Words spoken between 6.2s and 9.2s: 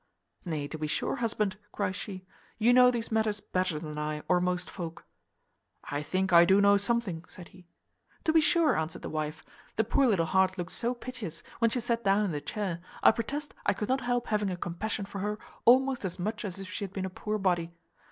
I do know something," said he. "To be sure," answered the